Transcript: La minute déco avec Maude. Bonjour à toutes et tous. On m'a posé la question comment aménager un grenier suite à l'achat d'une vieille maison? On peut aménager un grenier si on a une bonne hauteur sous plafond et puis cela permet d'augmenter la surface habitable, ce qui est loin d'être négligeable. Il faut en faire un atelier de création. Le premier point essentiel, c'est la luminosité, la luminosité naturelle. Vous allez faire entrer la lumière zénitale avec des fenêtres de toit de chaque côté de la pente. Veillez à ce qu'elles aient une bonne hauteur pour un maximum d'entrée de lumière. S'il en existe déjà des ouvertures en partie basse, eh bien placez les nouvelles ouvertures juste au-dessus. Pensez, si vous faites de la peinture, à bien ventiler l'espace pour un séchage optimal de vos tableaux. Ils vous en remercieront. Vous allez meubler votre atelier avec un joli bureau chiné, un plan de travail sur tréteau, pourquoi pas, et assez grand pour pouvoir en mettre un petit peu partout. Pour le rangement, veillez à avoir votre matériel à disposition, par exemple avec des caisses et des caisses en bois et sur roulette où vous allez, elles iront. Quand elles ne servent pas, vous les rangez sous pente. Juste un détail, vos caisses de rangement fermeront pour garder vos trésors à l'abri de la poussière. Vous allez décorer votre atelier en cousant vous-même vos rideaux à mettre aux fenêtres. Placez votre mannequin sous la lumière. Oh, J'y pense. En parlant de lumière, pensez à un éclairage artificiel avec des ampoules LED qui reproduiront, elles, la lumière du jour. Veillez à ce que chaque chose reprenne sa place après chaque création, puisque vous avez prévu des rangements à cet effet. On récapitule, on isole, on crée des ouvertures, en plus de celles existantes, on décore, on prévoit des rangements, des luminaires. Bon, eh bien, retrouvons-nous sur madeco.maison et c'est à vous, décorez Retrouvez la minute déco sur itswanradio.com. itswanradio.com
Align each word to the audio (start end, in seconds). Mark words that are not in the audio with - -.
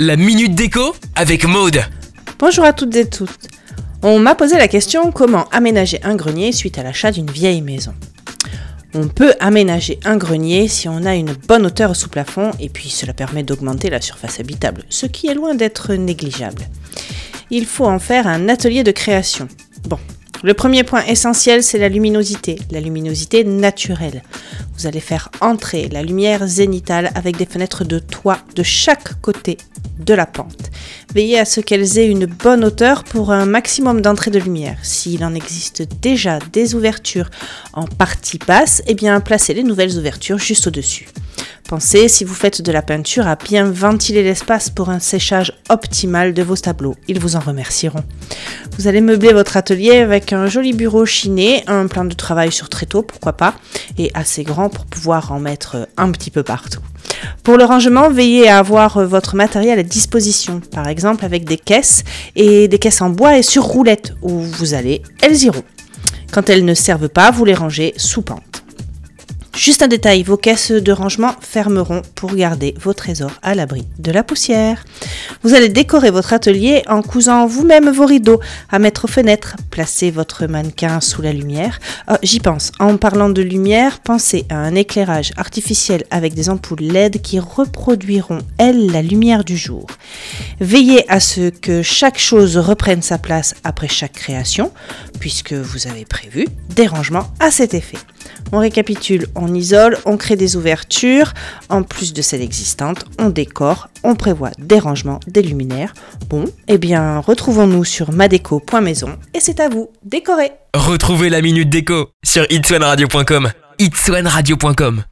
La 0.00 0.16
minute 0.16 0.54
déco 0.54 0.96
avec 1.16 1.44
Maude. 1.44 1.82
Bonjour 2.38 2.64
à 2.64 2.72
toutes 2.72 2.96
et 2.96 3.10
tous. 3.10 3.28
On 4.02 4.18
m'a 4.18 4.34
posé 4.34 4.56
la 4.56 4.68
question 4.68 5.12
comment 5.12 5.46
aménager 5.50 6.00
un 6.02 6.16
grenier 6.16 6.50
suite 6.52 6.78
à 6.78 6.82
l'achat 6.82 7.10
d'une 7.10 7.30
vieille 7.30 7.60
maison? 7.60 7.92
On 8.94 9.06
peut 9.08 9.34
aménager 9.38 10.00
un 10.06 10.16
grenier 10.16 10.66
si 10.68 10.88
on 10.88 11.04
a 11.04 11.14
une 11.14 11.34
bonne 11.34 11.66
hauteur 11.66 11.94
sous 11.94 12.08
plafond 12.08 12.52
et 12.58 12.70
puis 12.70 12.88
cela 12.88 13.12
permet 13.12 13.42
d'augmenter 13.42 13.90
la 13.90 14.00
surface 14.00 14.40
habitable, 14.40 14.82
ce 14.88 15.04
qui 15.04 15.26
est 15.26 15.34
loin 15.34 15.54
d'être 15.54 15.92
négligeable. 15.92 16.62
Il 17.50 17.66
faut 17.66 17.84
en 17.84 17.98
faire 17.98 18.26
un 18.26 18.48
atelier 18.48 18.82
de 18.82 18.92
création. 18.92 19.46
Le 20.42 20.54
premier 20.54 20.84
point 20.84 21.04
essentiel, 21.04 21.62
c'est 21.62 21.78
la 21.78 21.88
luminosité, 21.88 22.58
la 22.70 22.80
luminosité 22.80 23.42
naturelle. 23.42 24.22
Vous 24.76 24.86
allez 24.86 25.00
faire 25.00 25.30
entrer 25.40 25.88
la 25.88 26.02
lumière 26.02 26.46
zénitale 26.46 27.10
avec 27.14 27.36
des 27.36 27.46
fenêtres 27.46 27.84
de 27.84 27.98
toit 27.98 28.38
de 28.54 28.62
chaque 28.62 29.20
côté 29.22 29.56
de 29.98 30.12
la 30.12 30.26
pente. 30.26 30.70
Veillez 31.14 31.38
à 31.38 31.46
ce 31.46 31.60
qu'elles 31.60 31.98
aient 31.98 32.06
une 32.06 32.26
bonne 32.26 32.64
hauteur 32.64 33.04
pour 33.04 33.32
un 33.32 33.46
maximum 33.46 34.02
d'entrée 34.02 34.30
de 34.30 34.38
lumière. 34.38 34.78
S'il 34.82 35.24
en 35.24 35.34
existe 35.34 35.84
déjà 36.02 36.38
des 36.52 36.74
ouvertures 36.74 37.30
en 37.72 37.84
partie 37.86 38.38
basse, 38.46 38.82
eh 38.86 38.94
bien 38.94 39.20
placez 39.20 39.54
les 39.54 39.62
nouvelles 39.62 39.96
ouvertures 39.96 40.38
juste 40.38 40.66
au-dessus. 40.66 41.08
Pensez, 41.68 42.06
si 42.08 42.22
vous 42.22 42.34
faites 42.34 42.62
de 42.62 42.70
la 42.70 42.80
peinture, 42.80 43.26
à 43.26 43.34
bien 43.34 43.64
ventiler 43.64 44.22
l'espace 44.22 44.70
pour 44.70 44.88
un 44.88 45.00
séchage 45.00 45.52
optimal 45.68 46.32
de 46.32 46.44
vos 46.44 46.54
tableaux. 46.54 46.94
Ils 47.08 47.18
vous 47.18 47.34
en 47.34 47.40
remercieront. 47.40 48.04
Vous 48.78 48.86
allez 48.86 49.00
meubler 49.00 49.32
votre 49.32 49.56
atelier 49.56 49.98
avec 49.98 50.32
un 50.32 50.46
joli 50.46 50.72
bureau 50.72 51.04
chiné, 51.06 51.64
un 51.66 51.88
plan 51.88 52.04
de 52.04 52.14
travail 52.14 52.52
sur 52.52 52.68
tréteau, 52.68 53.02
pourquoi 53.02 53.32
pas, 53.32 53.54
et 53.98 54.12
assez 54.14 54.44
grand 54.44 54.68
pour 54.68 54.86
pouvoir 54.86 55.32
en 55.32 55.40
mettre 55.40 55.88
un 55.96 56.12
petit 56.12 56.30
peu 56.30 56.44
partout. 56.44 56.82
Pour 57.42 57.56
le 57.56 57.64
rangement, 57.64 58.10
veillez 58.10 58.48
à 58.48 58.58
avoir 58.58 59.04
votre 59.04 59.34
matériel 59.34 59.80
à 59.80 59.82
disposition, 59.82 60.60
par 60.60 60.86
exemple 60.86 61.24
avec 61.24 61.44
des 61.44 61.58
caisses 61.58 62.04
et 62.36 62.68
des 62.68 62.78
caisses 62.78 63.02
en 63.02 63.10
bois 63.10 63.38
et 63.38 63.42
sur 63.42 63.64
roulette 63.64 64.14
où 64.22 64.38
vous 64.38 64.74
allez, 64.74 65.02
elles 65.20 65.42
iront. 65.42 65.64
Quand 66.30 66.48
elles 66.48 66.64
ne 66.64 66.74
servent 66.74 67.08
pas, 67.08 67.32
vous 67.32 67.44
les 67.44 67.54
rangez 67.54 67.92
sous 67.96 68.22
pente. 68.22 68.65
Juste 69.56 69.82
un 69.82 69.88
détail, 69.88 70.22
vos 70.22 70.36
caisses 70.36 70.70
de 70.70 70.92
rangement 70.92 71.32
fermeront 71.40 72.02
pour 72.14 72.34
garder 72.34 72.74
vos 72.78 72.92
trésors 72.92 73.32
à 73.40 73.54
l'abri 73.54 73.86
de 73.98 74.12
la 74.12 74.22
poussière. 74.22 74.84
Vous 75.42 75.54
allez 75.54 75.70
décorer 75.70 76.10
votre 76.10 76.34
atelier 76.34 76.82
en 76.88 77.00
cousant 77.00 77.46
vous-même 77.46 77.88
vos 77.88 78.04
rideaux 78.04 78.38
à 78.70 78.78
mettre 78.78 79.06
aux 79.06 79.08
fenêtres. 79.08 79.56
Placez 79.70 80.10
votre 80.10 80.46
mannequin 80.46 81.00
sous 81.00 81.22
la 81.22 81.32
lumière. 81.32 81.80
Oh, 82.10 82.16
J'y 82.22 82.38
pense. 82.38 82.70
En 82.78 82.98
parlant 82.98 83.30
de 83.30 83.40
lumière, 83.40 84.00
pensez 84.00 84.44
à 84.50 84.56
un 84.56 84.74
éclairage 84.74 85.32
artificiel 85.38 86.04
avec 86.10 86.34
des 86.34 86.50
ampoules 86.50 86.82
LED 86.82 87.22
qui 87.22 87.40
reproduiront, 87.40 88.40
elles, 88.58 88.92
la 88.92 89.00
lumière 89.00 89.42
du 89.42 89.56
jour. 89.56 89.86
Veillez 90.60 91.10
à 91.10 91.18
ce 91.18 91.48
que 91.48 91.80
chaque 91.82 92.18
chose 92.18 92.58
reprenne 92.58 93.00
sa 93.00 93.16
place 93.16 93.54
après 93.64 93.88
chaque 93.88 94.12
création, 94.12 94.70
puisque 95.18 95.54
vous 95.54 95.86
avez 95.86 96.04
prévu 96.04 96.46
des 96.74 96.86
rangements 96.86 97.32
à 97.40 97.50
cet 97.50 97.72
effet. 97.72 97.98
On 98.52 98.58
récapitule, 98.58 99.26
on 99.34 99.52
isole, 99.54 99.98
on 100.04 100.16
crée 100.16 100.36
des 100.36 100.56
ouvertures, 100.56 101.34
en 101.68 101.82
plus 101.82 102.12
de 102.12 102.22
celles 102.22 102.42
existantes, 102.42 103.04
on 103.18 103.28
décore, 103.28 103.88
on 104.02 104.14
prévoit 104.14 104.50
des 104.58 104.78
rangements, 104.78 105.20
des 105.26 105.42
luminaires. 105.42 105.94
Bon, 106.28 106.44
eh 106.68 106.78
bien, 106.78 107.18
retrouvons-nous 107.18 107.84
sur 107.84 108.12
madeco.maison 108.12 109.16
et 109.34 109.40
c'est 109.40 109.60
à 109.60 109.68
vous, 109.68 109.90
décorez 110.04 110.52
Retrouvez 110.74 111.30
la 111.30 111.40
minute 111.40 111.70
déco 111.70 112.10
sur 112.24 112.46
itswanradio.com. 112.50 113.50
itswanradio.com 113.78 115.02